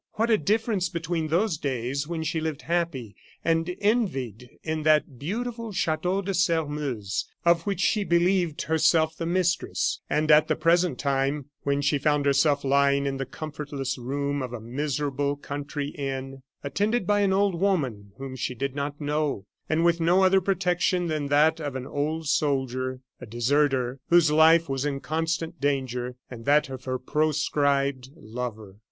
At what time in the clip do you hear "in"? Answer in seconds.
4.63-4.81, 13.05-13.17, 24.83-24.99